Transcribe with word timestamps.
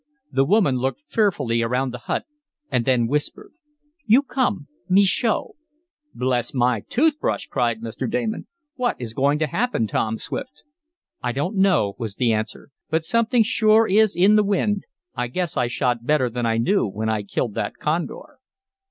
The 0.31 0.45
woman 0.45 0.77
looked 0.77 1.01
fearfully 1.07 1.61
around 1.61 1.91
the 1.91 1.99
hut 1.99 2.25
and 2.71 2.85
then 2.85 3.05
whispered: 3.05 3.51
"You 4.07 4.23
come 4.23 4.65
me 4.89 5.03
show!" 5.05 5.53
"Bless 6.15 6.55
my 6.55 6.79
toothbrush!" 6.89 7.45
cried 7.45 7.81
Mr. 7.83 8.09
Damon. 8.09 8.47
"What 8.77 8.95
is 8.99 9.13
going 9.13 9.37
to 9.37 9.45
happen, 9.45 9.85
Tom 9.85 10.17
Swift?" 10.17 10.63
"I 11.21 11.31
don't 11.33 11.55
know," 11.57 11.93
was 11.99 12.15
the 12.15 12.33
answer, 12.33 12.71
"but 12.89 13.03
something 13.05 13.43
sure 13.43 13.87
is 13.87 14.15
in 14.15 14.37
the 14.37 14.43
wind. 14.43 14.85
I 15.13 15.27
guess 15.27 15.55
I 15.55 15.67
shot 15.67 16.03
better 16.03 16.31
than 16.31 16.47
I 16.47 16.57
knew 16.57 16.87
when 16.87 17.07
I 17.07 17.21
killed 17.21 17.53
that 17.53 17.75
condor." 17.77 18.39